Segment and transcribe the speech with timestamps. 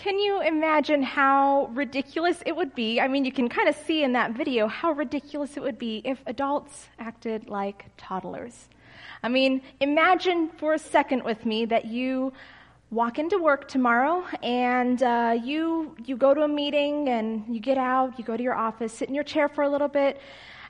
[0.00, 2.98] can you imagine how ridiculous it would be?
[2.98, 6.00] I mean, you can kind of see in that video how ridiculous it would be
[6.06, 8.70] if adults acted like toddlers.
[9.22, 12.32] I mean, imagine for a second with me that you
[12.90, 17.76] walk into work tomorrow and uh, you you go to a meeting and you get
[17.76, 20.18] out, you go to your office, sit in your chair for a little bit,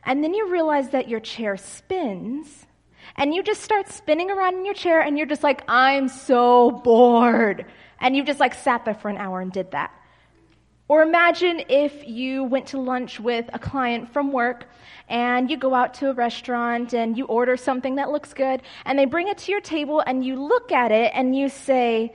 [0.06, 2.66] and then you realize that your chair spins.
[3.16, 6.70] And you just start spinning around in your chair and you're just like, I'm so
[6.70, 7.66] bored.
[8.00, 9.92] And you just like sat there for an hour and did that.
[10.90, 14.64] Or imagine if you went to lunch with a client from work
[15.08, 18.98] and you go out to a restaurant and you order something that looks good and
[18.98, 22.12] they bring it to your table and you look at it and you say,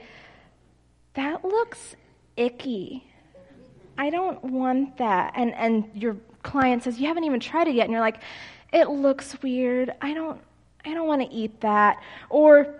[1.14, 1.96] That looks
[2.36, 3.10] icky.
[3.96, 5.32] I don't want that.
[5.36, 7.84] And, and your client says, You haven't even tried it yet.
[7.84, 8.20] And you're like,
[8.74, 9.90] It looks weird.
[10.02, 10.38] I don't,
[10.84, 12.02] I don't want to eat that.
[12.28, 12.74] Or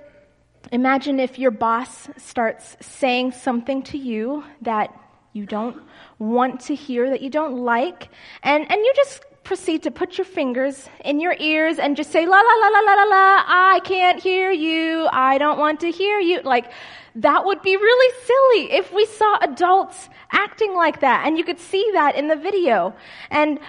[0.73, 4.99] imagine if your boss starts saying something to you that
[5.33, 5.83] you don't
[6.19, 8.09] want to hear, that you don't like,
[8.43, 12.27] and, and you just proceed to put your fingers in your ears and just say,
[12.27, 15.91] la, la, la, la, la, la, la, I can't hear you, I don't want to
[15.91, 16.41] hear you.
[16.43, 16.73] Like,
[17.17, 21.61] that would be really silly if we saw adults acting like that, and you could
[21.61, 22.95] see that in the video.
[23.31, 23.61] And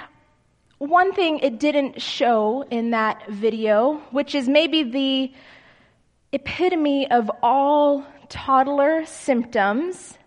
[0.80, 5.32] one thing it didn't show in that video, which is maybe the
[6.32, 10.18] epitome of all toddler symptoms,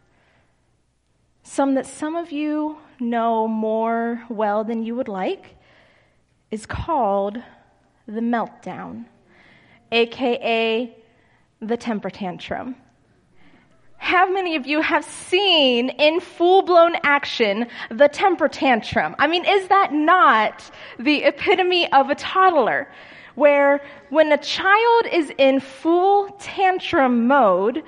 [1.43, 5.57] some that some of you know more well than you would like,
[6.51, 7.39] is called
[8.07, 9.05] the meltdown,
[9.93, 10.97] aka
[11.61, 12.75] the temper tantrum.
[13.99, 19.15] How many of you have seen in full blown action the temper tantrum?
[19.19, 22.89] I mean, is that not the epitome of a toddler?
[23.35, 27.83] Where when a child is in full tantrum mode,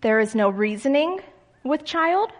[0.00, 1.20] there is no reasoning,
[1.64, 2.32] with child.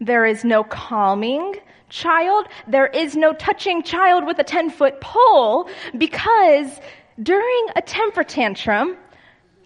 [0.00, 1.56] There is no calming
[1.88, 2.48] child.
[2.66, 6.80] There is no touching child with a 10 foot pole because
[7.22, 8.96] during a temper tantrum,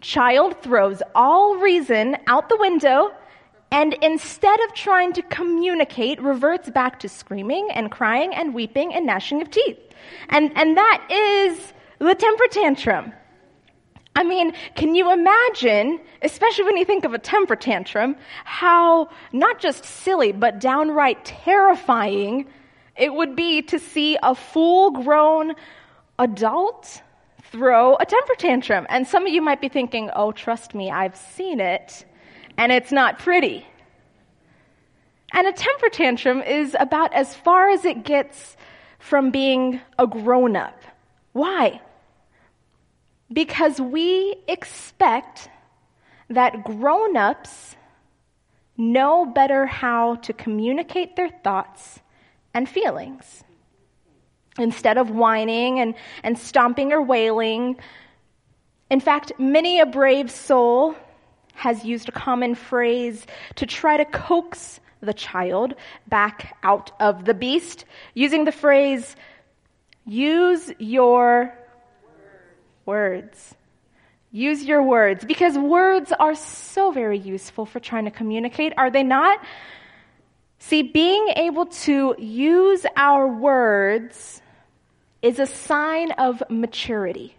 [0.01, 3.13] child throws all reason out the window
[3.71, 9.05] and instead of trying to communicate, reverts back to screaming and crying and weeping and
[9.05, 9.79] gnashing of teeth.
[10.31, 13.13] And, and that is the temper tantrum.
[14.17, 19.61] I mean, can you imagine, especially when you think of a temper tantrum, how not
[19.61, 22.47] just silly, but downright terrifying
[22.97, 25.55] it would be to see a full grown
[26.19, 27.01] adult
[27.45, 28.87] throw a temper tantrum?
[28.89, 32.05] And some of you might be thinking, oh, trust me, I've seen it,
[32.59, 33.65] and it's not pretty.
[35.33, 38.57] And a temper tantrum is about as far as it gets
[38.99, 40.83] from being a grown up.
[41.33, 41.81] Why?
[43.33, 45.49] Because we expect
[46.31, 47.77] that grown ups
[48.77, 52.01] know better how to communicate their thoughts
[52.55, 53.45] and feelings.
[54.59, 55.95] Instead of whining and,
[56.25, 57.77] and stomping or wailing,
[58.91, 60.97] in fact, many a brave soul
[61.59, 63.27] has used a common phrase
[63.57, 65.75] to try to coax the child
[66.07, 69.17] back out of the beast, using the phrase,
[70.07, 71.53] use your
[72.87, 73.55] words.
[74.31, 79.03] Use your words because words are so very useful for trying to communicate, are they
[79.03, 79.41] not?
[80.59, 84.43] See, being able to use our words
[85.23, 87.38] is a sign of maturity.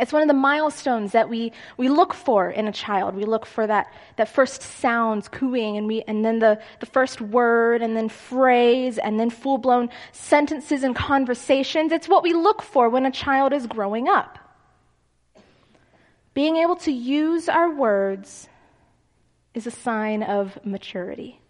[0.00, 3.14] It's one of the milestones that we, we look for in a child.
[3.14, 7.20] We look for that, that first sounds, cooing, and, we, and then the, the first
[7.20, 11.92] word, and then phrase, and then full blown sentences and conversations.
[11.92, 14.38] It's what we look for when a child is growing up.
[16.32, 18.48] Being able to use our words
[19.52, 21.42] is a sign of maturity.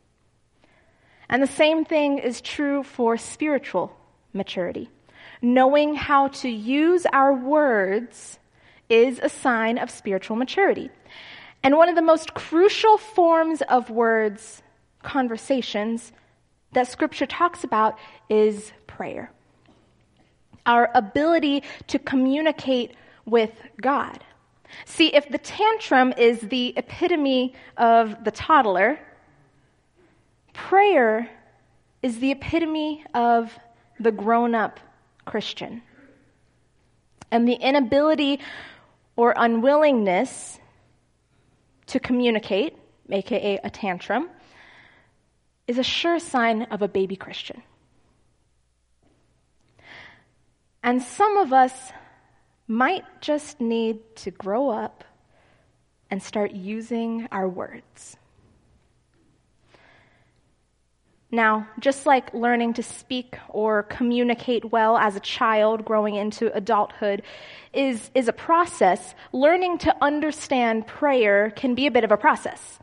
[1.28, 3.96] And the same thing is true for spiritual
[4.32, 4.90] maturity.
[5.40, 8.39] Knowing how to use our words
[8.90, 10.90] is a sign of spiritual maturity.
[11.62, 14.62] And one of the most crucial forms of words,
[15.02, 16.12] conversations,
[16.72, 17.98] that scripture talks about
[18.28, 19.30] is prayer.
[20.66, 22.94] Our ability to communicate
[23.24, 24.24] with God.
[24.84, 28.98] See, if the tantrum is the epitome of the toddler,
[30.52, 31.28] prayer
[32.02, 33.58] is the epitome of
[33.98, 34.80] the grown up
[35.24, 35.82] Christian.
[37.30, 38.40] And the inability
[39.20, 40.58] or unwillingness
[41.84, 42.74] to communicate,
[43.10, 44.30] aka a tantrum,
[45.68, 47.62] is a sure sign of a baby Christian.
[50.82, 51.92] And some of us
[52.66, 55.04] might just need to grow up,
[56.10, 58.16] and start using our words.
[61.32, 67.22] Now, just like learning to speak or communicate well as a child growing into adulthood
[67.72, 72.80] is, is a process, learning to understand prayer can be a bit of a process.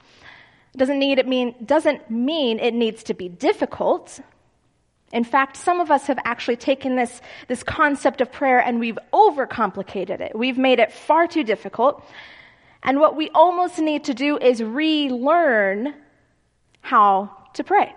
[0.78, 4.20] Doesn't need it mean, doesn't mean it needs to be difficult.
[5.12, 9.00] In fact, some of us have actually taken this, this concept of prayer and we've
[9.12, 10.38] overcomplicated it.
[10.38, 12.06] We've made it far too difficult.
[12.82, 15.94] And what we almost need to do is relearn
[16.80, 17.94] how to pray.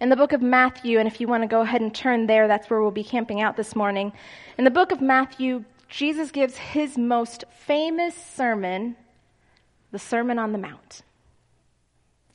[0.00, 2.48] In the book of Matthew, and if you want to go ahead and turn there,
[2.48, 4.12] that's where we'll be camping out this morning.
[4.56, 8.96] In the book of Matthew, Jesus gives his most famous sermon,
[9.90, 11.02] the Sermon on the Mount.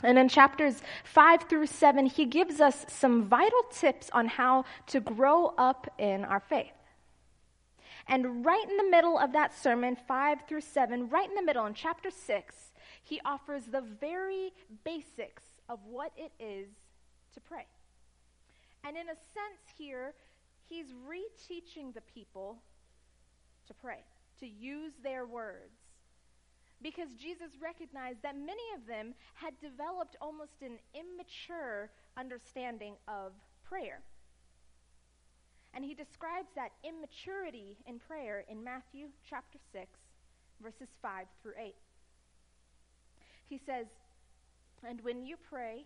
[0.04, 5.00] And in chapters 5 through 7, he gives us some vital tips on how to
[5.00, 6.74] grow up in our faith.
[8.08, 11.66] And right in the middle of that sermon, 5 through 7, right in the middle,
[11.66, 12.56] in chapter 6,
[13.02, 14.52] he offers the very
[14.84, 16.68] basics of what it is
[17.34, 17.66] to pray.
[18.84, 20.14] And in a sense, here,
[20.68, 22.58] he's reteaching the people
[23.68, 24.04] to pray,
[24.40, 25.78] to use their words.
[26.82, 33.32] Because Jesus recognized that many of them had developed almost an immature understanding of
[33.64, 34.02] prayer.
[35.74, 39.88] And he describes that immaturity in prayer in Matthew chapter 6,
[40.62, 41.74] verses 5 through 8.
[43.48, 43.88] He says,
[44.88, 45.86] And when you pray,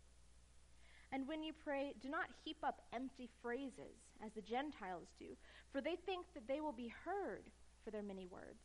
[1.11, 5.25] And when you pray, do not heap up empty phrases as the Gentiles do,
[5.71, 7.43] for they think that they will be heard
[7.83, 8.61] for their many words.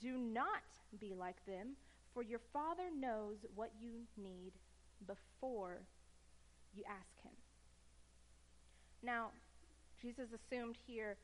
[0.00, 0.62] Do not
[1.00, 1.76] be like them,
[2.14, 4.52] for your Father knows what you need
[5.06, 5.80] before
[6.74, 7.32] you ask Him.
[9.02, 9.30] Now,
[10.00, 11.16] Jesus assumed here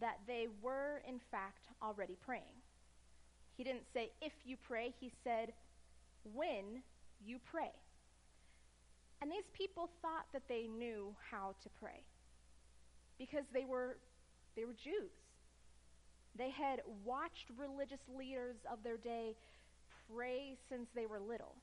[0.00, 2.42] that they were, in fact, already praying.
[3.56, 5.52] He didn't say, if you pray, he said,
[6.34, 6.82] when
[7.24, 7.70] you pray.
[9.22, 12.02] And these people thought that they knew how to pray
[13.18, 13.98] because they were,
[14.56, 15.14] they were Jews.
[16.36, 19.36] They had watched religious leaders of their day
[20.12, 21.54] pray since they were little.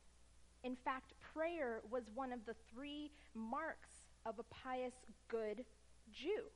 [0.64, 3.90] In fact, prayer was one of the three marks
[4.26, 4.94] of a pious,
[5.28, 5.66] good
[6.14, 6.48] Jew.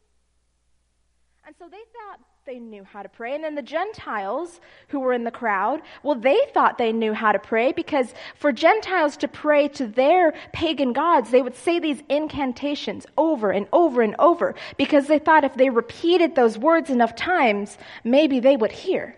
[1.46, 3.36] And so they thought they knew how to pray.
[3.36, 7.34] And then the Gentiles who were in the crowd, well, they thought they knew how
[7.34, 12.02] to pray because for Gentiles to pray to their pagan gods, they would say these
[12.08, 17.14] incantations over and over and over because they thought if they repeated those words enough
[17.14, 19.18] times, maybe they would hear.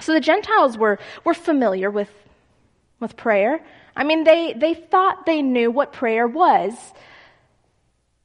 [0.00, 2.10] So the Gentiles were, were familiar with,
[2.98, 3.64] with prayer.
[3.94, 6.74] I mean, they, they thought they knew what prayer was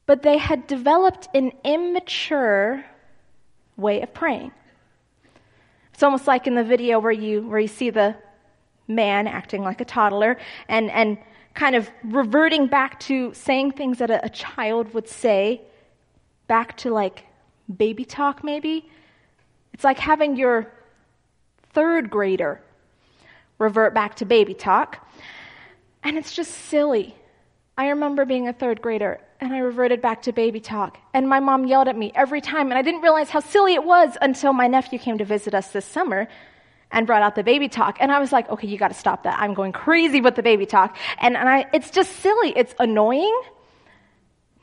[0.07, 2.83] but they had developed an immature
[3.75, 4.51] way of praying.
[5.93, 8.15] It's almost like in the video where you, where you see the
[8.87, 10.37] man acting like a toddler
[10.67, 11.17] and, and
[11.53, 15.61] kind of reverting back to saying things that a, a child would say,
[16.47, 17.25] back to like
[17.75, 18.89] baby talk, maybe.
[19.73, 20.71] It's like having your
[21.73, 22.61] third grader
[23.59, 25.05] revert back to baby talk.
[26.03, 27.15] And it's just silly.
[27.77, 30.97] I remember being a third grader and I reverted back to baby talk.
[31.13, 33.83] And my mom yelled at me every time, and I didn't realize how silly it
[33.83, 36.27] was until my nephew came to visit us this summer
[36.91, 37.97] and brought out the baby talk.
[37.99, 39.39] And I was like, okay, you gotta stop that.
[39.39, 40.97] I'm going crazy with the baby talk.
[41.19, 42.51] And, and I, it's just silly.
[42.55, 43.39] It's annoying.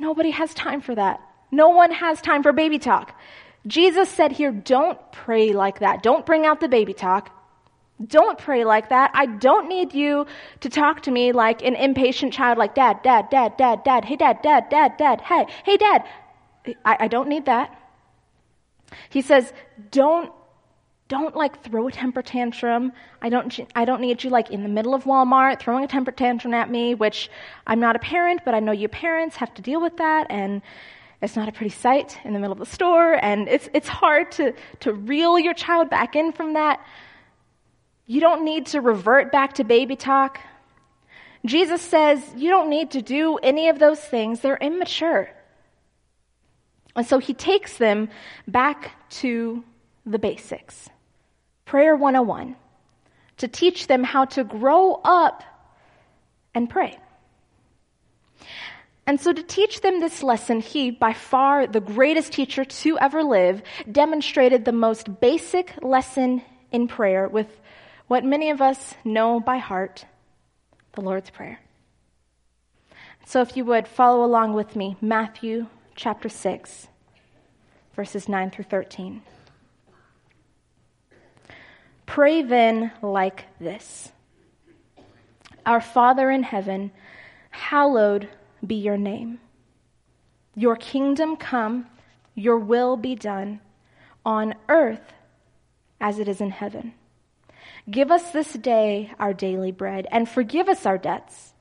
[0.01, 1.21] Nobody has time for that.
[1.53, 3.17] No one has time for baby talk.
[3.67, 6.03] Jesus said here, don't pray like that.
[6.03, 7.31] Don't bring out the baby talk.
[8.05, 9.13] Don't pray like that.
[9.15, 10.27] I don't need you
[10.61, 14.17] to talk to me like an impatient child, like dad, dad, dad, dad, dad, hey
[14.17, 16.05] dad, dad, dad, dad, hey, hey dad.
[16.85, 17.79] I, I don't need that.
[19.11, 19.53] He says,
[19.93, 20.33] don't,
[21.07, 22.93] don't like throw a temper tantrum.
[23.23, 26.11] I don't, I don't need you like in the middle of Walmart throwing a temper
[26.11, 27.31] tantrum at me, which
[27.67, 30.63] I'm not a parent, but I know you parents have to deal with that and
[31.23, 34.33] it's not a pretty sight in the middle of the store and it's, it's hard
[34.33, 36.85] to, to reel your child back in from that.
[38.07, 40.41] You don't need to revert back to baby talk.
[41.47, 44.41] Jesus says you don't need to do any of those things.
[44.41, 45.31] They're immature.
[46.97, 48.09] And so he takes them
[48.47, 49.65] back to
[50.07, 50.89] the basics.
[51.65, 52.57] Prayer 101
[53.37, 55.43] to teach them how to grow up
[56.55, 56.97] and pray.
[59.07, 63.23] And so, to teach them this lesson, he, by far the greatest teacher to ever
[63.23, 66.41] live, demonstrated the most basic lesson
[66.73, 67.49] in prayer with
[68.07, 70.05] what many of us know by heart
[70.93, 71.61] the Lord's Prayer.
[73.27, 76.89] So, if you would follow along with me, Matthew chapter 6,
[77.95, 79.23] verses 9 through 13.
[82.07, 84.13] Pray then like this
[85.65, 86.93] Our Father in heaven,
[87.51, 88.29] hallowed
[88.65, 89.41] be your name.
[90.55, 91.87] Your kingdom come,
[92.35, 93.61] your will be done,
[94.25, 95.15] on earth
[96.01, 96.95] as it is in heaven.
[97.91, 101.53] Give us this day our daily bread, and forgive us our debts,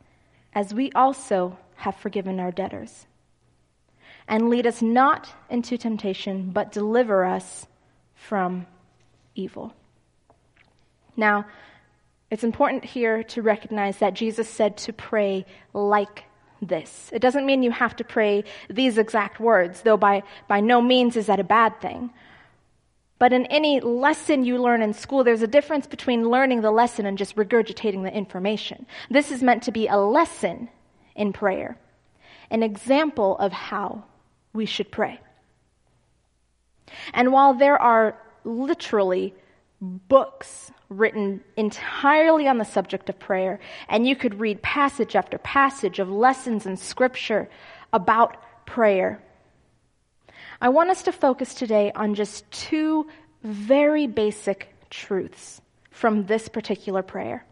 [0.54, 3.08] as we also have forgiven our debtors.
[4.28, 7.68] And lead us not into temptation, but deliver us
[8.16, 8.66] from
[9.36, 9.74] evil.
[11.18, 11.46] Now,
[12.32, 16.24] it's important here to recognize that Jesus said to pray like
[16.62, 17.10] this.
[17.14, 21.18] It doesn't mean you have to pray these exact words, though by, by no means
[21.18, 22.12] is that a bad thing.
[23.24, 27.06] But in any lesson you learn in school, there's a difference between learning the lesson
[27.06, 28.86] and just regurgitating the information.
[29.10, 30.68] This is meant to be a lesson
[31.16, 31.78] in prayer,
[32.52, 34.04] an example of how
[34.52, 35.22] we should pray.
[37.14, 39.34] And while there are literally
[39.80, 46.00] books written entirely on the subject of prayer, and you could read passage after passage
[46.00, 47.50] of lessons in Scripture
[47.94, 49.24] about prayer.
[50.64, 53.06] I want us to focus today on just two
[53.44, 55.60] very basic truths
[55.92, 57.46] from this particular prayer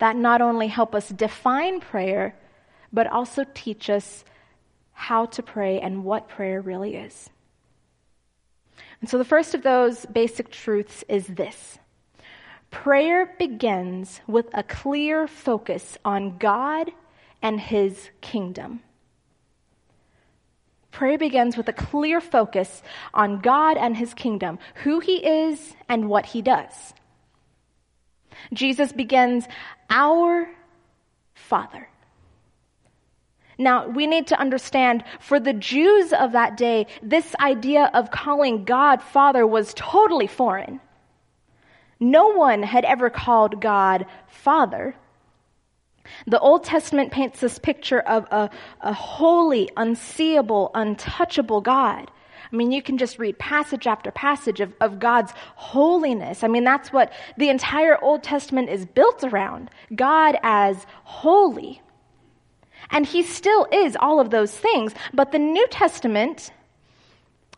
[0.00, 2.36] that not only help us define prayer,
[2.92, 4.22] but also teach us
[4.92, 7.30] how to pray and what prayer really is.
[9.00, 11.78] And so the first of those basic truths is this
[12.70, 16.90] prayer begins with a clear focus on God
[17.40, 18.82] and His kingdom.
[20.94, 22.80] Prayer begins with a clear focus
[23.12, 26.94] on God and His kingdom, who He is and what He does.
[28.52, 29.48] Jesus begins,
[29.90, 30.48] Our
[31.34, 31.88] Father.
[33.58, 38.64] Now, we need to understand for the Jews of that day, this idea of calling
[38.64, 40.80] God Father was totally foreign.
[41.98, 44.94] No one had ever called God Father.
[46.26, 52.10] The Old Testament paints this picture of a, a holy, unseeable, untouchable God.
[52.52, 56.44] I mean, you can just read passage after passage of, of God's holiness.
[56.44, 61.82] I mean, that's what the entire Old Testament is built around God as holy.
[62.90, 64.94] And he still is all of those things.
[65.12, 66.52] But the New Testament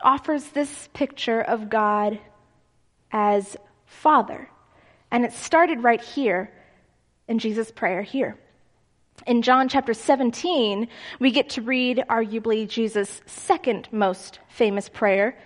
[0.01, 2.19] offers this picture of God
[3.13, 4.49] as Father.
[5.11, 6.53] And it started right here
[7.29, 8.39] in Jesus' prayer here.
[9.27, 15.37] In John chapter 17, we get to read arguably Jesus' second most famous prayer.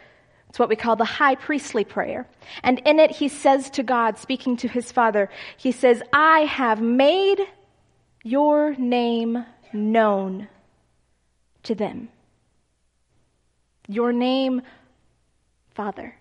[0.49, 2.29] It's what we call the high priestly prayer.
[2.65, 6.81] And in it, he says to God, speaking to his Father, he says, I have
[6.81, 7.41] made
[8.25, 10.49] your name known
[11.63, 12.09] to them.
[13.87, 14.63] Your name,
[15.75, 16.17] Father.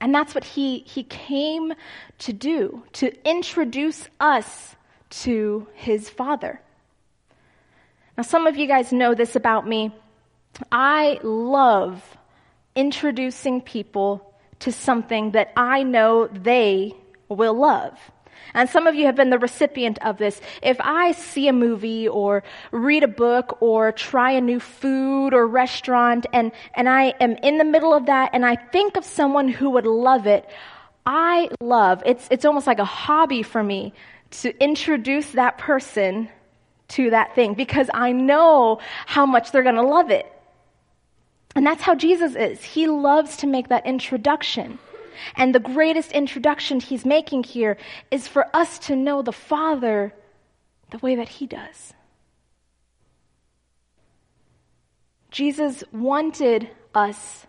[0.00, 1.72] And that's what he, he came
[2.18, 4.76] to do, to introduce us
[5.08, 6.60] to his Father.
[8.16, 9.94] Now, some of you guys know this about me.
[10.72, 12.16] I love
[12.74, 16.94] introducing people to something that I know they
[17.28, 17.98] will love.
[18.54, 20.40] And some of you have been the recipient of this.
[20.62, 25.46] If I see a movie or read a book or try a new food or
[25.46, 29.48] restaurant and, and I am in the middle of that and I think of someone
[29.48, 30.48] who would love it,
[31.04, 33.92] I love, it's, it's almost like a hobby for me
[34.30, 36.28] to introduce that person
[36.88, 40.30] to that thing because I know how much they're going to love it.
[41.54, 42.62] And that's how Jesus is.
[42.62, 44.78] He loves to make that introduction.
[45.34, 47.76] And the greatest introduction he's making here
[48.10, 50.14] is for us to know the Father
[50.90, 51.94] the way that he does.
[55.30, 57.46] Jesus wanted us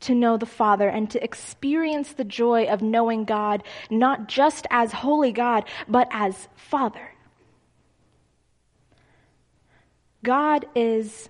[0.00, 4.92] to know the Father and to experience the joy of knowing God, not just as
[4.92, 7.14] holy God, but as Father.
[10.22, 11.28] God is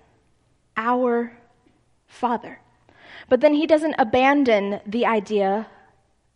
[0.77, 1.37] our
[2.07, 2.59] Father.
[3.29, 5.67] But then he doesn't abandon the idea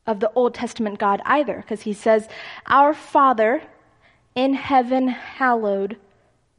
[0.08, 2.28] of the Old Testament God either, because he says,
[2.68, 3.62] Our Father
[4.36, 5.98] in heaven, hallowed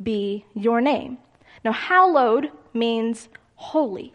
[0.02, 1.18] be your name.
[1.64, 4.12] Now, hallowed means holy,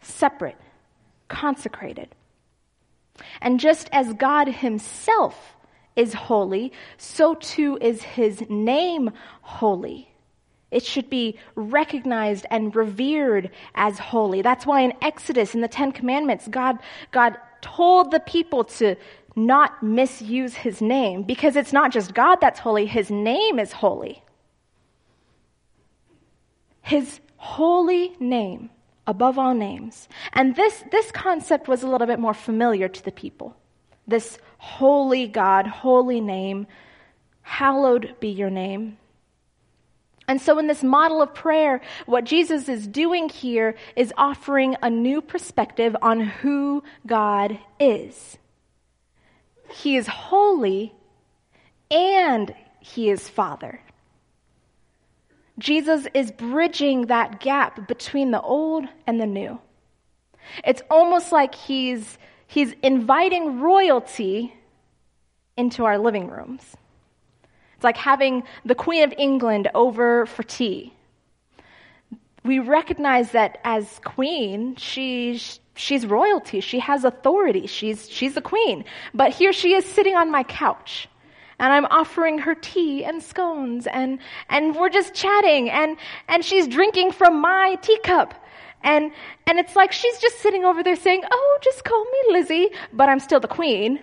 [0.00, 0.58] separate,
[1.28, 2.14] consecrated.
[3.40, 5.56] And just as God himself
[5.94, 9.10] is holy, so too is his name
[9.42, 10.11] holy.
[10.72, 14.42] It should be recognized and revered as holy.
[14.42, 16.78] That's why in Exodus, in the Ten Commandments, God,
[17.12, 18.96] God told the people to
[19.36, 24.22] not misuse his name because it's not just God that's holy, his name is holy.
[26.80, 28.70] His holy name
[29.06, 30.08] above all names.
[30.32, 33.56] And this, this concept was a little bit more familiar to the people.
[34.06, 36.66] This holy God, holy name,
[37.42, 38.96] hallowed be your name.
[40.32, 44.88] And so, in this model of prayer, what Jesus is doing here is offering a
[44.88, 48.38] new perspective on who God is.
[49.68, 50.94] He is holy
[51.90, 53.78] and He is Father.
[55.58, 59.60] Jesus is bridging that gap between the old and the new.
[60.64, 64.54] It's almost like he's, he's inviting royalty
[65.58, 66.74] into our living rooms.
[67.82, 70.94] It's like having the Queen of England over for tea.
[72.44, 76.60] We recognize that as queen, she's, she's royalty.
[76.60, 77.66] She has authority.
[77.66, 78.84] She's, she's the queen.
[79.14, 81.08] But here she is sitting on my couch
[81.58, 85.96] and I'm offering her tea and scones and, and we're just chatting and,
[86.28, 88.32] and she's drinking from my teacup.
[88.84, 89.10] And,
[89.48, 93.08] and it's like she's just sitting over there saying, Oh, just call me Lizzie, but
[93.08, 93.98] I'm still the queen.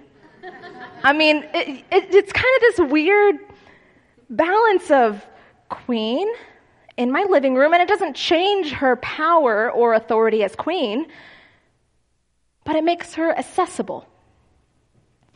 [1.02, 3.40] I mean, it, it, it's kind of this weird
[4.30, 5.26] balance of
[5.70, 6.28] queen
[6.98, 11.08] in my living room, and it doesn't change her power or authority as queen,
[12.66, 14.06] but it makes her accessible.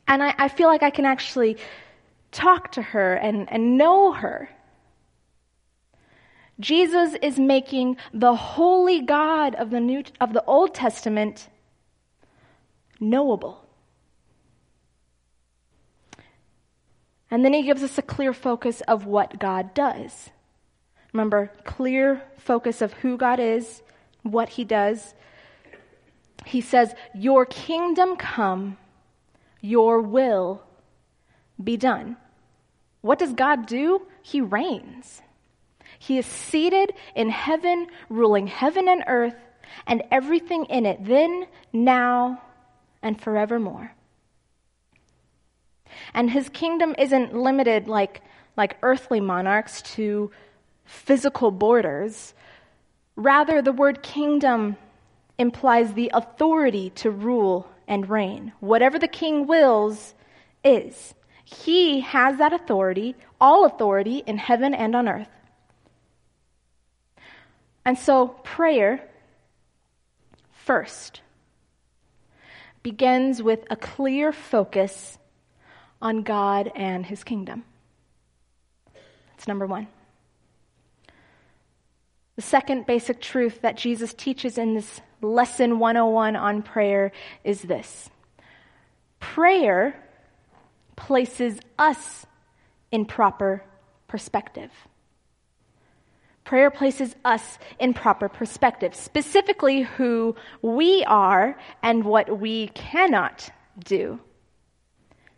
[0.08, 1.58] And I, I feel like I can actually
[2.32, 4.50] talk to her and, and know her.
[6.60, 11.50] Jesus is making the holy God of the New of the Old Testament
[13.00, 13.63] knowable.
[17.34, 20.30] And then he gives us a clear focus of what God does.
[21.14, 23.82] Remember, clear focus of who God is,
[24.22, 25.16] what he does.
[26.46, 28.78] He says, Your kingdom come,
[29.62, 30.62] your will
[31.62, 32.18] be done.
[33.02, 34.06] What does God do?
[34.22, 35.24] He reigns.
[35.98, 39.38] He is seated in heaven, ruling heaven and earth
[39.88, 42.44] and everything in it, then, now,
[43.02, 43.92] and forevermore.
[46.14, 48.22] And his kingdom isn't limited like,
[48.58, 50.32] like earthly monarchs to
[50.86, 52.34] physical borders.
[53.16, 54.78] Rather, the word kingdom
[55.38, 58.54] implies the authority to rule and reign.
[58.60, 60.14] Whatever the king wills
[60.64, 61.14] is.
[61.44, 65.30] He has that authority, all authority in heaven and on earth.
[67.86, 69.04] And so, prayer,
[70.52, 71.22] first,
[72.82, 75.18] begins with a clear focus
[76.04, 77.64] on God and his kingdom.
[79.32, 79.88] That's number one.
[82.36, 87.12] The second basic truth that Jesus teaches in this lesson 101 on prayer
[87.44, 88.10] is this
[89.20, 89.96] prayer
[90.98, 92.26] places us
[92.92, 93.64] in proper
[94.08, 94.72] perspective.
[96.44, 103.50] Prayer places us in proper perspective, specifically who we are and what we cannot
[103.86, 104.20] do.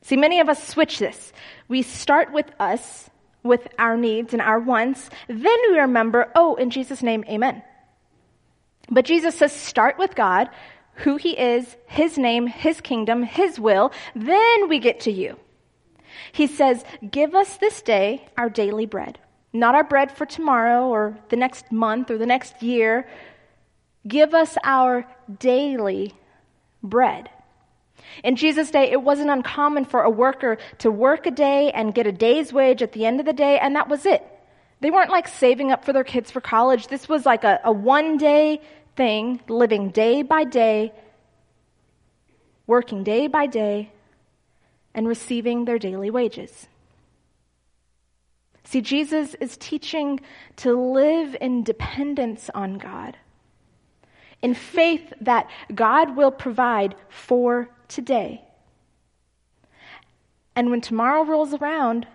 [0.06, 1.34] See, many of us switch this.
[1.68, 3.10] We start with us,
[3.42, 5.10] with our needs and our wants.
[5.28, 7.64] Then we remember, oh, in Jesus' name, amen.
[8.88, 10.52] But Jesus says, start with God,
[10.98, 13.92] who He is, His name, His kingdom, His will.
[14.16, 15.40] Then we get to you.
[16.32, 19.18] He says, give us this day our daily bread.
[19.54, 23.10] Not our bread for tomorrow or the next month or the next year.
[24.08, 25.08] Give us our
[25.40, 26.14] daily
[26.84, 27.32] bread.
[28.24, 32.08] In Jesus' day, it wasn't uncommon for a worker to work a day and get
[32.08, 34.24] a day's wage at the end of the day, and that was it.
[34.82, 36.88] They weren't like saving up for their kids for college.
[36.88, 38.62] This was like a, a one day
[38.96, 40.94] thing, living day by day,
[42.68, 43.92] working day by day,
[44.94, 46.68] and receiving their daily wages.
[48.64, 50.20] See, Jesus is teaching
[50.58, 53.18] to live in dependence on God,
[54.42, 58.42] in faith that God will provide for today.
[60.56, 62.08] And when tomorrow rolls around,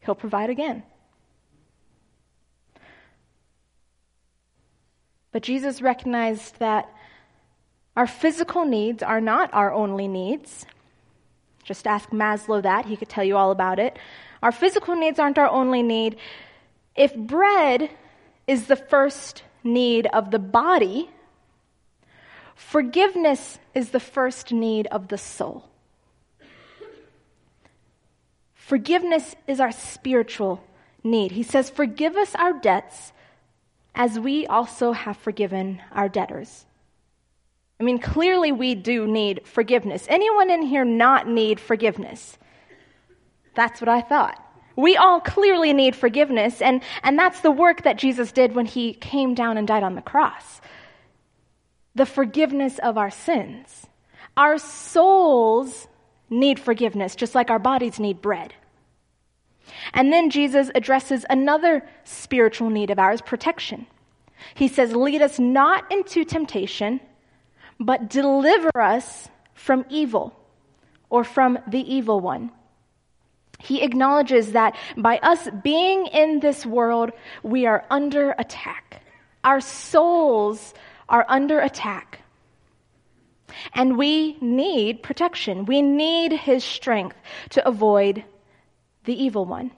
[0.00, 0.82] He'll provide again.
[5.32, 6.88] But Jesus recognized that
[7.96, 10.66] our physical needs are not our only needs.
[11.64, 13.98] Just ask Maslow that, he could tell you all about it.
[14.42, 16.16] Our physical needs aren't our only need.
[16.94, 17.90] If bread
[18.46, 21.08] is the first need of the body,
[22.54, 25.68] Forgiveness is the first need of the soul.
[28.54, 30.64] Forgiveness is our spiritual
[31.02, 31.32] need.
[31.32, 33.12] He says, Forgive us our debts
[33.94, 36.64] as we also have forgiven our debtors.
[37.78, 40.06] I mean, clearly we do need forgiveness.
[40.08, 42.38] Anyone in here not need forgiveness?
[43.54, 44.40] That's what I thought.
[44.76, 48.94] We all clearly need forgiveness, and, and that's the work that Jesus did when he
[48.94, 50.60] came down and died on the cross.
[51.94, 53.86] The forgiveness of our sins.
[54.36, 55.86] Our souls
[56.28, 58.52] need forgiveness, just like our bodies need bread.
[59.92, 63.86] And then Jesus addresses another spiritual need of ours protection.
[64.54, 67.00] He says, Lead us not into temptation,
[67.80, 70.34] but deliver us from evil
[71.08, 72.50] or from the evil one.
[73.60, 79.02] He acknowledges that by us being in this world, we are under attack.
[79.42, 80.74] Our souls
[81.14, 82.18] are under attack.
[83.72, 85.64] And we need protection.
[85.64, 87.16] We need his strength
[87.50, 88.24] to avoid
[89.04, 89.70] the evil one.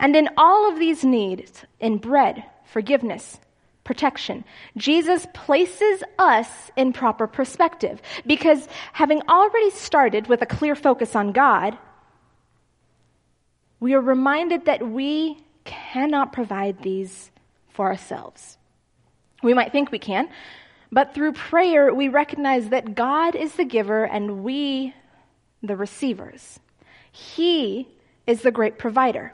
[0.00, 3.38] And in all of these needs, in bread, forgiveness,
[3.84, 4.44] protection,
[4.76, 11.30] Jesus places us in proper perspective because having already started with a clear focus on
[11.30, 11.78] God,
[13.78, 17.30] we are reminded that we cannot provide these
[17.68, 18.58] for ourselves.
[19.44, 20.28] We might think we can,
[20.90, 24.94] but through prayer, we recognize that God is the giver and we
[25.62, 26.60] the receivers.
[27.12, 27.88] He
[28.26, 29.32] is the great provider.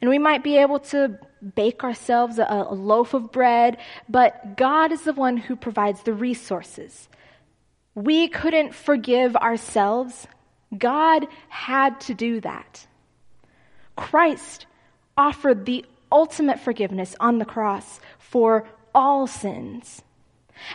[0.00, 1.18] And we might be able to
[1.54, 7.08] bake ourselves a, loaf of bread, but God is the one who provides the resources.
[7.94, 10.26] We couldn't forgive ourselves.
[10.76, 12.86] God had to do that.
[13.96, 14.66] Christ
[15.16, 20.02] offered the ultimate forgiveness on the cross for all sins.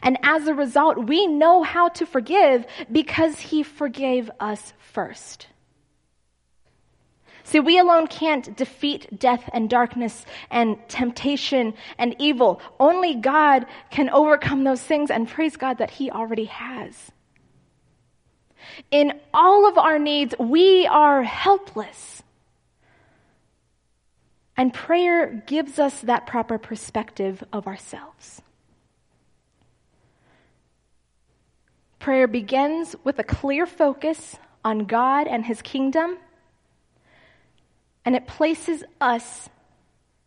[0.01, 5.47] And as a result, we know how to forgive because he forgave us first.
[7.43, 12.61] See, we alone can't defeat death and darkness and temptation and evil.
[12.79, 17.11] Only God can overcome those things, and praise God that He already has.
[18.91, 22.22] In all of our needs, we are helpless.
[24.55, 28.41] And prayer gives us that proper perspective of ourselves.
[31.99, 36.17] Prayer begins with a clear focus on God and His kingdom,
[38.05, 39.49] and it places us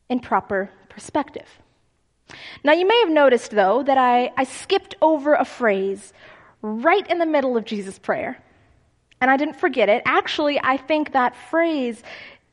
[0.08, 1.46] in proper perspective.
[2.64, 6.12] Now, you may have noticed, though, that I, I skipped over a phrase
[6.62, 8.42] right in the middle of Jesus' prayer.
[9.20, 10.02] And I didn't forget it.
[10.04, 12.02] Actually, I think that phrase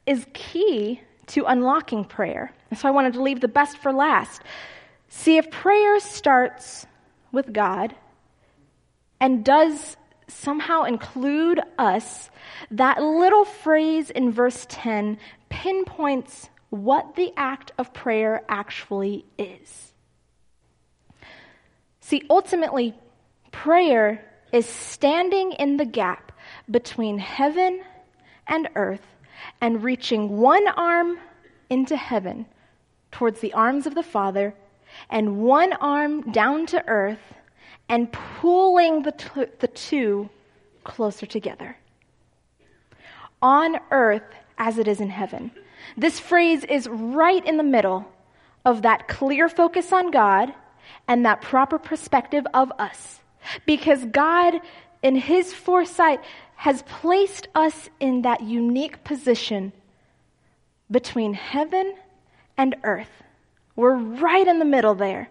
[0.06, 2.54] is key to unlocking prayer.
[2.70, 4.42] And so I wanted to leave the best for last.
[5.10, 6.86] See, if prayer starts
[7.32, 7.96] with God
[9.20, 9.96] and does
[10.28, 12.30] somehow include us,
[12.72, 15.18] that little phrase in verse 10
[15.50, 19.94] pinpoints what the act of prayer actually is.
[22.00, 22.96] See, ultimately,
[23.52, 26.32] prayer is standing in the gap
[26.70, 27.82] between heaven
[28.48, 29.06] and earth
[29.62, 31.17] and reaching one arm
[31.69, 32.46] into heaven
[33.12, 34.54] towards the arms of the Father,
[35.10, 37.34] and one arm down to earth,
[37.89, 40.30] and pulling the, t- the two
[40.84, 41.78] closer together.
[43.41, 44.24] On earth
[44.58, 45.52] as it is in heaven.
[45.98, 48.06] This phrase is right in the middle
[48.65, 50.54] of that clear focus on God
[51.08, 53.19] and that proper perspective of us.
[53.65, 54.56] Because God,
[55.02, 56.22] in His foresight,
[56.63, 59.73] has placed us in that unique position
[60.89, 61.93] between heaven
[62.58, 63.10] and earth.
[63.76, 65.28] We're right in the middle there.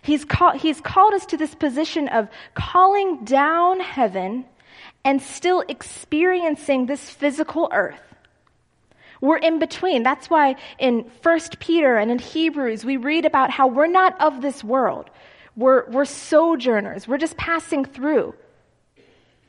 [0.00, 4.46] He's, call, he's called us to this position of calling down heaven
[5.04, 8.00] and still experiencing this physical earth.
[9.20, 10.04] We're in between.
[10.04, 14.40] That's why in 1 Peter and in Hebrews, we read about how we're not of
[14.40, 15.10] this world.
[15.54, 17.06] We're, we're sojourners.
[17.06, 18.32] We're just passing through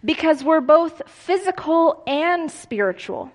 [0.04, 3.32] because we're both physical and spiritual.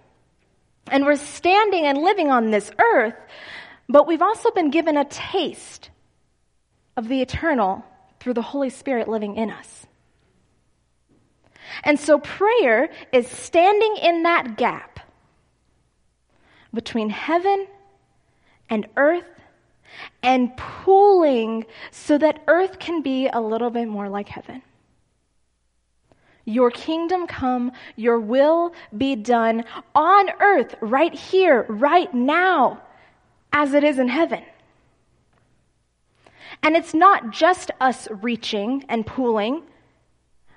[0.90, 3.14] And we're standing and living on this earth,
[3.88, 5.90] but we've also been given a taste
[6.96, 7.84] of the eternal
[8.20, 9.86] through the Holy Spirit living in us.
[11.84, 15.00] And so prayer is standing in that gap
[16.72, 17.66] between heaven
[18.68, 19.24] and earth
[20.22, 24.62] and pulling so that earth can be a little bit more like heaven.
[26.48, 32.80] Your kingdom come, your will be done on earth, right here, right now,
[33.52, 34.42] as it is in heaven.
[36.62, 39.62] And it's not just us reaching and pooling,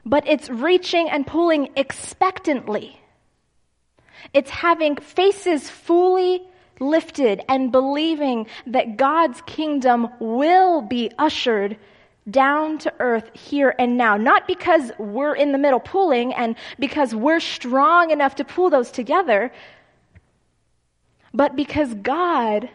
[0.06, 2.98] but it's reaching and pulling expectantly.
[4.34, 6.42] It's having faces fully
[6.80, 11.76] lifted and believing that God's kingdom will be ushered
[12.30, 14.18] down to earth here and now.
[14.18, 18.92] Not because we're in the middle pulling and because we're strong enough to pull those
[18.92, 19.52] together,
[21.34, 22.70] but because God,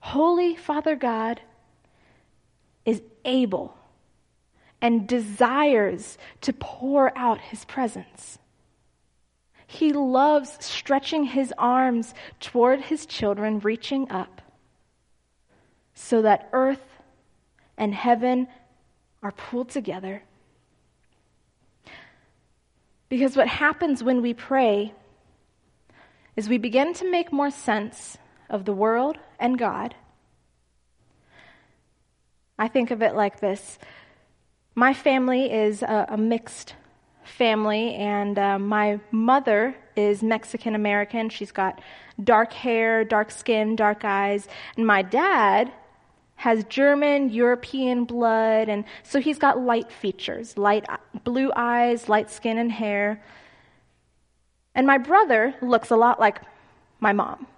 [0.00, 1.40] Holy Father God,
[2.84, 3.76] is able
[4.80, 8.38] and desires to pour out his presence.
[9.66, 14.40] He loves stretching his arms toward his children, reaching up,
[15.94, 16.87] so that earth
[17.78, 18.48] and heaven
[19.22, 20.22] are pulled together.
[23.08, 24.92] Because what happens when we pray
[26.36, 28.18] is we begin to make more sense
[28.50, 29.94] of the world and God.
[32.58, 33.78] I think of it like this
[34.74, 36.74] My family is a, a mixed
[37.24, 41.28] family, and uh, my mother is Mexican American.
[41.28, 41.80] She's got
[42.22, 44.48] dark hair, dark skin, dark eyes.
[44.76, 45.72] And my dad
[46.38, 50.86] has German, European blood, and so he's got light features, light
[51.24, 53.20] blue eyes, light skin and hair.
[54.72, 56.40] And my brother looks a lot like
[57.00, 57.48] my mom.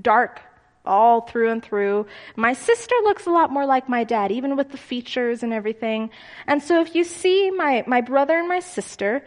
[0.00, 0.40] Dark
[0.84, 2.06] all through and through.
[2.34, 6.10] My sister looks a lot more like my dad, even with the features and everything.
[6.48, 9.24] And so if you see my, my brother and my sister,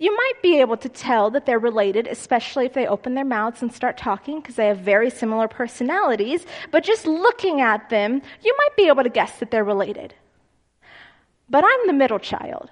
[0.00, 3.60] you might be able to tell that they're related, especially if they open their mouths
[3.60, 6.46] and start talking, because they have very similar personalities.
[6.70, 10.14] But just looking at them, you might be able to guess that they're related.
[11.50, 12.70] But I'm the middle child.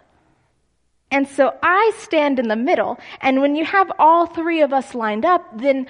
[1.11, 4.95] And so I stand in the middle, and when you have all three of us
[4.95, 5.87] lined up, then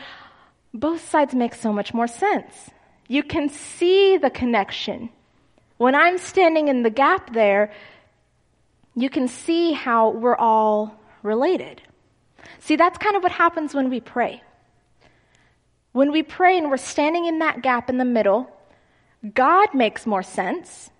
[0.75, 2.71] both sides make so much more sense.
[3.07, 5.09] You can see the connection.
[5.77, 7.73] When I'm standing in the gap there,
[8.97, 10.99] you can see how we're all
[11.29, 11.83] related.
[12.59, 14.43] See, that's kind of what happens when we pray.
[15.93, 18.51] When we pray and we're standing in that gap in the middle,
[19.35, 20.91] God makes more sense.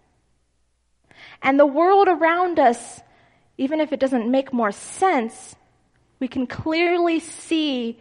[1.43, 3.01] And the world around us
[3.59, 5.57] even if it doesn't make more sense,
[6.21, 7.99] we can clearly see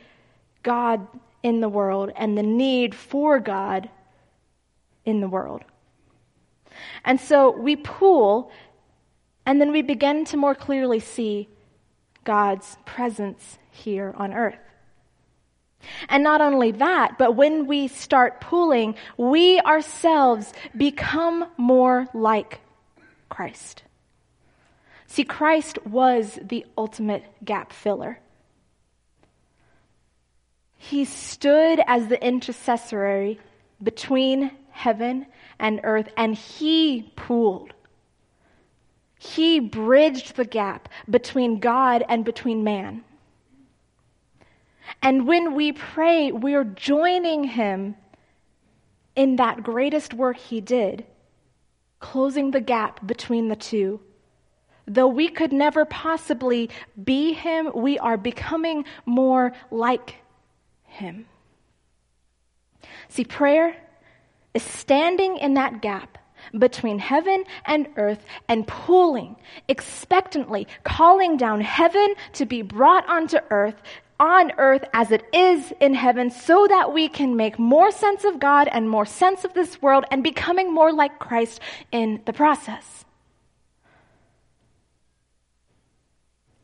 [0.61, 1.05] God
[1.41, 3.89] in the world and the need for God
[5.03, 5.63] in the world.
[7.03, 8.51] And so we pool,
[9.47, 11.49] and then we begin to more clearly see
[12.27, 14.59] God's presence here on earth.
[16.09, 22.59] And not only that, but when we start pooling, we ourselves become more like
[23.29, 23.83] Christ.
[25.05, 28.19] See, Christ was the ultimate gap filler.
[30.75, 33.39] He stood as the intercessory
[33.81, 35.27] between heaven
[35.59, 37.71] and earth, and he pooled.
[39.17, 43.03] He bridged the gap between God and between man.
[45.01, 47.95] And when we pray, we're joining him
[49.15, 51.05] in that greatest work he did,
[51.99, 53.99] closing the gap between the two
[54.87, 56.69] Though we could never possibly
[57.03, 60.15] be him, we are becoming more like
[60.85, 61.25] him.
[63.09, 63.75] See, prayer
[64.53, 66.16] is standing in that gap
[66.57, 69.35] between heaven and earth and pulling
[69.67, 73.75] expectantly, calling down heaven to be brought onto earth,
[74.19, 78.39] on earth as it is in heaven, so that we can make more sense of
[78.39, 81.59] God and more sense of this world and becoming more like Christ
[81.91, 83.05] in the process.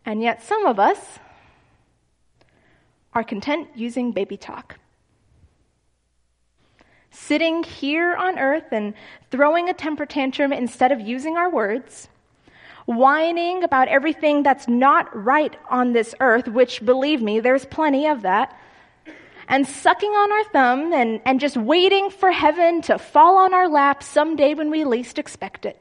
[0.05, 1.19] And yet, some of us
[3.13, 4.79] are content using baby talk.
[7.15, 8.95] Sitting here on earth and
[9.29, 12.09] throwing a temper tantrum instead of using our words,
[12.87, 18.23] whining about everything that's not right on this earth, which, believe me, there's plenty of
[18.23, 18.57] that,
[19.47, 23.69] and sucking on our thumb and, and just waiting for heaven to fall on our
[23.69, 25.79] lap someday when we least expect it.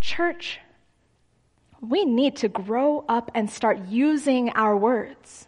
[0.00, 0.60] Church,
[1.82, 5.46] we need to grow up and start using our words.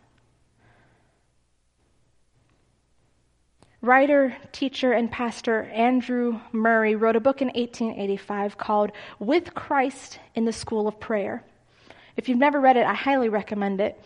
[3.83, 10.45] Writer, teacher, and pastor Andrew Murray wrote a book in 1885 called With Christ in
[10.45, 11.43] the School of Prayer.
[12.17, 14.01] If you've never read it, I highly recommend it.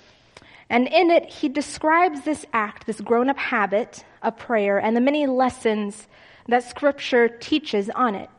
[0.70, 5.02] And in it, he describes this act, this grown up habit of prayer, and the
[5.02, 6.08] many lessons
[6.48, 8.30] that Scripture teaches on it.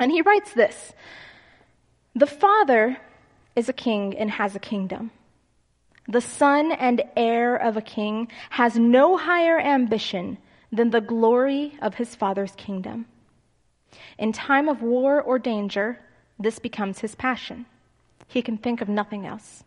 [0.00, 0.92] And he writes this
[2.16, 2.96] the Father
[3.54, 5.12] is a king and has a kingdom.
[6.08, 10.38] The son and heir of a king has no higher ambition
[10.72, 13.06] than the glory of his father's kingdom.
[14.18, 16.00] In time of war or danger,
[16.38, 17.66] this becomes his passion.
[18.26, 19.64] He can think of nothing else.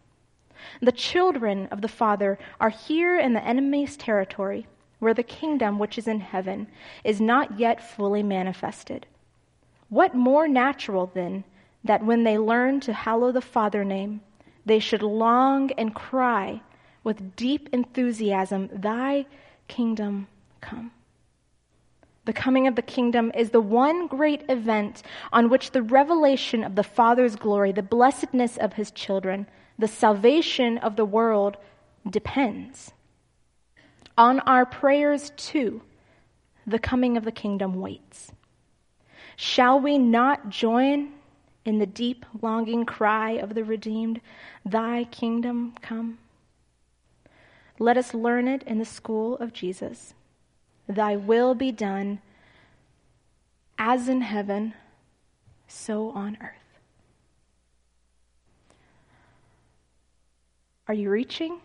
[0.79, 4.67] The children of the Father are here in the enemy's territory,
[4.99, 6.67] where the kingdom which is in heaven
[7.03, 9.07] is not yet fully manifested.
[9.89, 11.43] What more natural, then,
[11.83, 14.21] that when they learn to hallow the Father name,
[14.63, 16.61] they should long and cry
[17.03, 19.25] with deep enthusiasm, Thy
[19.67, 20.27] kingdom
[20.61, 20.91] come.
[22.25, 25.01] The coming of the kingdom is the one great event
[25.33, 29.47] on which the revelation of the Father's glory, the blessedness of his children,
[29.79, 31.57] the salvation of the world
[32.07, 32.91] depends.
[34.17, 35.81] On our prayers, too,
[36.67, 38.31] the coming of the kingdom waits.
[39.35, 41.13] Shall we not join
[41.65, 44.21] in the deep longing cry of the redeemed,
[44.63, 46.19] Thy kingdom come?
[47.79, 50.13] Let us learn it in the school of Jesus.
[50.91, 52.19] Thy will be done
[53.77, 54.73] as in heaven,
[55.67, 56.61] so on earth.
[60.87, 61.59] Are you reaching?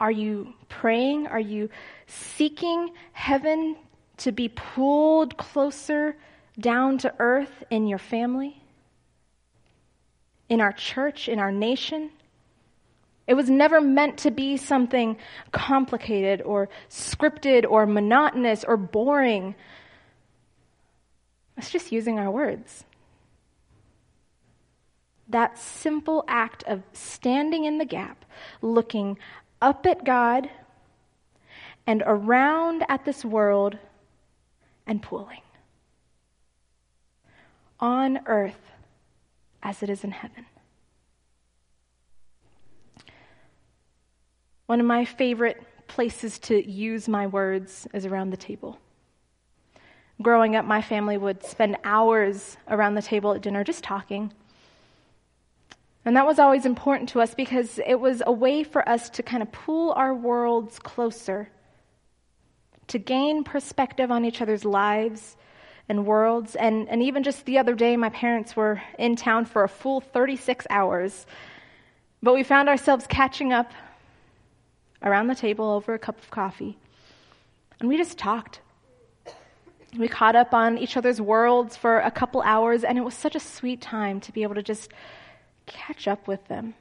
[0.00, 1.26] Are you praying?
[1.26, 1.70] Are you
[2.06, 3.76] seeking heaven
[4.18, 6.16] to be pulled closer
[6.58, 8.62] down to earth in your family,
[10.48, 12.10] in our church, in our nation?
[13.26, 15.16] It was never meant to be something
[15.50, 19.56] complicated or scripted or monotonous or boring.
[21.56, 22.84] It's just using our words.
[25.28, 28.24] That simple act of standing in the gap,
[28.62, 29.18] looking
[29.60, 30.48] up at God
[31.84, 33.76] and around at this world
[34.86, 35.40] and pulling.
[37.80, 38.70] On earth
[39.62, 40.46] as it is in heaven.
[44.66, 48.78] One of my favorite places to use my words is around the table.
[50.20, 54.32] Growing up, my family would spend hours around the table at dinner just talking.
[56.04, 59.22] And that was always important to us because it was a way for us to
[59.22, 61.48] kind of pull our worlds closer,
[62.88, 65.36] to gain perspective on each other's lives
[65.88, 66.56] and worlds.
[66.56, 70.00] And, and even just the other day, my parents were in town for a full
[70.00, 71.26] 36 hours.
[72.22, 73.72] But we found ourselves catching up
[75.02, 76.78] around the table over a cup of coffee.
[77.80, 78.60] And we just talked.
[79.96, 83.34] We caught up on each other's worlds for a couple hours, and it was such
[83.34, 84.92] a sweet time to be able to just
[85.66, 86.74] catch up with them.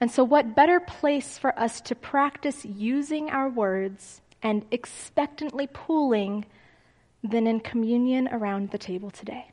[0.00, 6.44] And so, what better place for us to practice using our words and expectantly pooling
[7.22, 9.46] than in communion around the table today?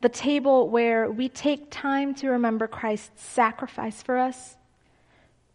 [0.00, 4.56] The table where we take time to remember Christ's sacrifice for us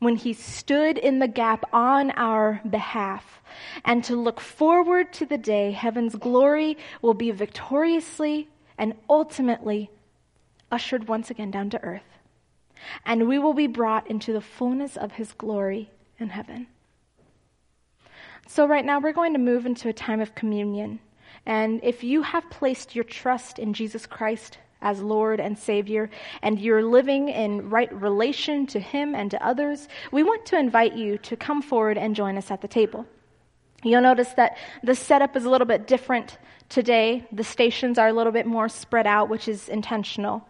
[0.04, 3.42] when he stood in the gap on our behalf,
[3.86, 9.90] and to look forward to the day heaven's glory will be victoriously and ultimately
[10.72, 12.02] ushered once again down to earth.
[13.06, 15.90] And we will be brought into the fullness of his glory
[16.20, 16.68] in heaven.
[18.48, 21.00] So, right now, we're going to move into a time of communion.
[21.46, 26.12] And if you have placed your trust in Jesus Christ as Lord and Savior,
[26.44, 30.94] and you're living in right relation to Him and to others, we want to invite
[30.94, 33.08] you to come forward and join us at the table.
[33.82, 36.38] You'll notice that the setup is a little bit different
[36.70, 37.26] today.
[37.32, 40.48] The stations are a little bit more spread out, which is intentional.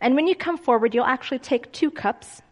[0.00, 2.42] And when you come forward, you'll actually take two cups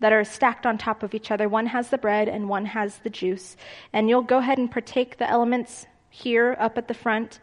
[0.00, 1.48] that are stacked on top of each other.
[1.48, 3.56] One has the bread and one has the juice.
[3.92, 7.40] And you'll go ahead and partake the elements here up at the front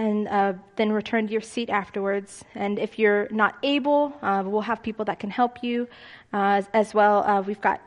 [0.00, 2.42] and uh, then return to your seat afterwards.
[2.54, 5.88] And if you're not able, uh, we'll have people that can help you
[6.32, 7.22] uh, as, as, well.
[7.22, 7.82] Uh, we've got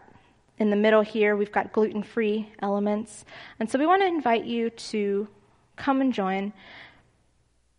[0.60, 3.26] in the middle here, we've got gluten free elements.
[3.60, 5.28] And so we want to invite you to
[5.76, 6.54] come and join.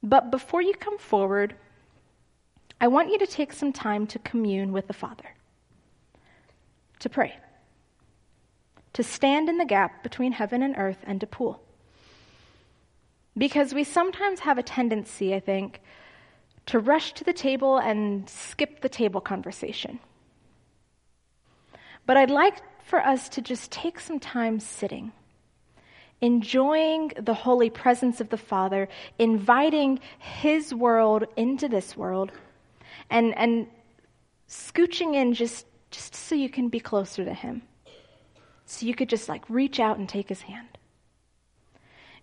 [0.02, 1.54] But before you come forward,
[2.80, 5.28] I want you to take some time to commune with the Father,
[6.98, 7.36] to pray,
[8.94, 11.63] to stand in the gap between heaven and earth, and to pool.
[13.36, 15.80] Because we sometimes have a tendency, I think,
[16.66, 19.98] to rush to the table and skip the table conversation.
[22.06, 25.12] But I'd like for us to just take some time sitting,
[26.20, 32.30] enjoying the holy presence of the Father, inviting His world into this world,
[33.10, 33.66] and, and
[34.48, 37.62] scooching in just, just so you can be closer to Him.
[38.66, 40.73] So you could just like reach out and take His hand.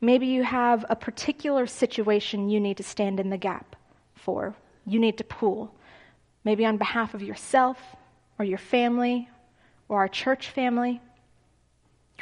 [0.01, 3.75] Maybe you have a particular situation you need to stand in the gap
[4.15, 4.55] for.
[4.85, 5.73] You need to pool.
[6.43, 7.77] Maybe on behalf of yourself
[8.39, 9.29] or your family
[9.87, 10.99] or our church family.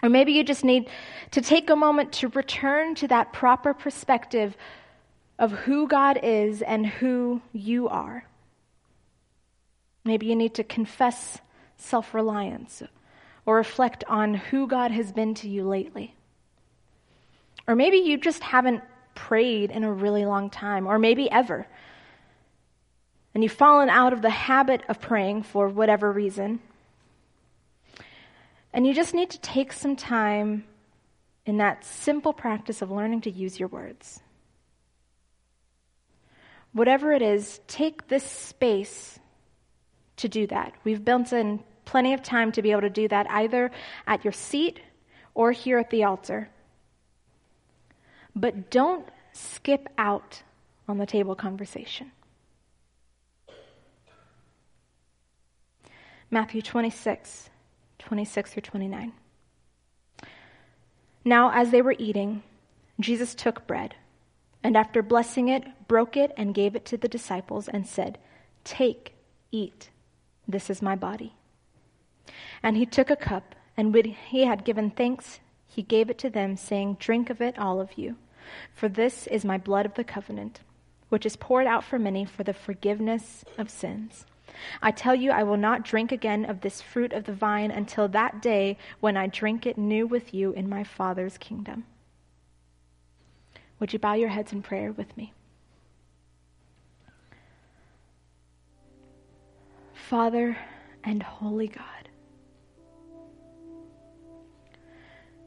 [0.03, 0.89] Or maybe you just need
[1.31, 4.57] to take a moment to return to that proper perspective
[5.37, 8.25] of who God is and who you are.
[10.03, 11.39] Maybe you need to confess
[11.77, 12.83] self reliance
[13.45, 16.15] or reflect on who God has been to you lately.
[17.69, 18.81] Or maybe you just haven't
[19.13, 21.67] prayed in a really long time, or maybe ever.
[23.35, 26.61] And you've fallen out of the habit of praying for whatever reason.
[28.73, 30.63] And you just need to take some time
[31.45, 34.19] in that simple practice of learning to use your words.
[36.73, 39.19] Whatever it is, take this space
[40.17, 40.73] to do that.
[40.83, 43.69] We've built in plenty of time to be able to do that either
[44.07, 44.79] at your seat
[45.35, 46.49] or here at the altar.
[48.39, 50.43] But don't skip out
[50.87, 52.13] on the table conversation.
[56.31, 57.49] Matthew 26,
[57.97, 59.11] 26 through 29.
[61.25, 62.43] Now, as they were eating,
[62.97, 63.95] Jesus took bread,
[64.63, 68.19] and after blessing it, broke it and gave it to the disciples and said,
[68.63, 69.15] Take,
[69.51, 69.89] eat,
[70.47, 71.33] this is my body.
[72.63, 76.29] And he took a cup, and when he had given thanks, he gave it to
[76.29, 78.15] them, saying, Drink of it, all of you,
[78.73, 80.61] for this is my blood of the covenant,
[81.09, 84.25] which is poured out for many for the forgiveness of sins.
[84.81, 88.07] I tell you, I will not drink again of this fruit of the vine until
[88.09, 91.85] that day when I drink it new with you in my Father's kingdom.
[93.79, 95.33] Would you bow your heads in prayer with me?
[99.93, 100.57] Father
[101.03, 101.98] and Holy God,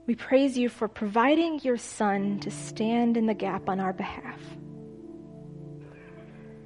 [0.07, 4.41] we praise you for providing your Son to stand in the gap on our behalf.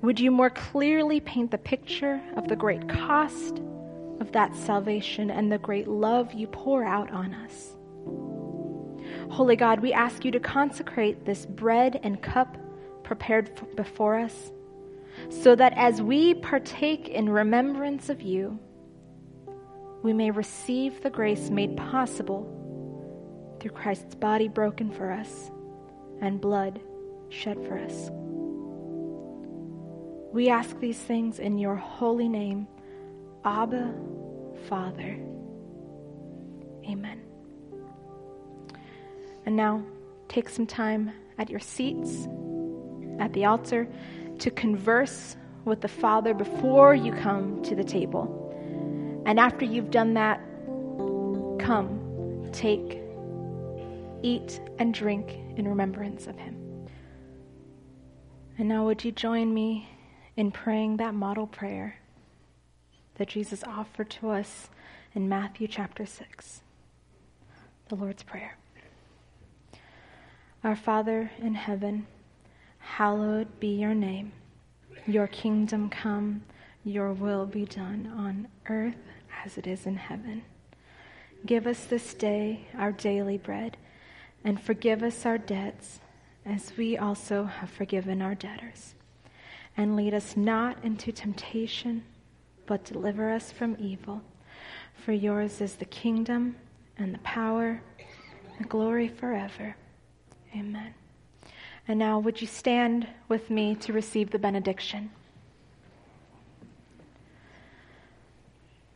[0.03, 3.61] Would you more clearly paint the picture of the great cost
[4.21, 7.77] of that salvation and the great love you pour out on us?
[9.31, 12.57] Holy God, we ask you to consecrate this bread and cup
[13.03, 14.51] prepared before us,
[15.29, 18.59] so that as we partake in remembrance of you,
[20.03, 22.56] we may receive the grace made possible
[23.61, 25.51] through Christ's body broken for us
[26.21, 26.81] and blood
[27.29, 28.11] shed for us.
[30.33, 32.67] We ask these things in your holy name,
[33.45, 33.95] Abba,
[34.69, 35.19] Father.
[36.89, 37.23] Amen.
[39.47, 39.83] And now,
[40.29, 42.29] take some time at your seats,
[43.19, 43.89] at the altar,
[44.41, 49.23] to converse with the Father before you come to the table.
[49.27, 50.41] And after you've done that,
[51.59, 52.96] come, take,
[54.23, 56.89] eat, and drink in remembrance of Him.
[58.59, 59.89] And now, would you join me
[60.37, 61.97] in praying that model prayer
[63.17, 64.69] that Jesus offered to us
[65.15, 66.61] in Matthew chapter 6,
[67.89, 68.57] the Lord's Prayer.
[70.63, 72.07] Our Father in heaven,
[72.79, 74.33] hallowed be your name.
[75.07, 76.43] Your kingdom come,
[76.85, 78.97] your will be done on earth
[79.45, 80.43] as it is in heaven.
[81.47, 83.77] Give us this day our daily bread,
[84.45, 86.01] and forgive us our debts
[86.45, 88.95] as we also have forgiven our debtors
[89.77, 92.03] and lead us not into temptation,
[92.67, 94.23] but deliver us from evil.
[95.05, 96.57] For yours is the kingdom
[96.97, 99.77] and the power and the glory forever.
[100.57, 100.95] Amen.
[101.89, 105.11] And now, would you stand with me to receive the benediction?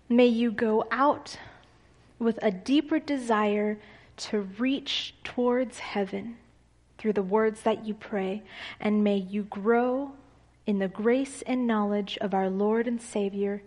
[0.09, 1.37] May you go out
[2.19, 3.79] with a deeper desire
[4.21, 6.37] to reach towards heaven
[6.99, 8.43] through the words that you pray,
[8.79, 10.13] and may you grow
[10.67, 13.63] in the grace and knowledge of our Lord and Savior,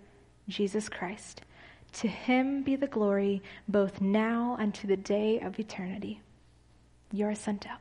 [0.47, 1.41] Jesus Christ.
[1.93, 6.21] To him be the glory both now and to the day of eternity.
[7.11, 7.79] You are sent out.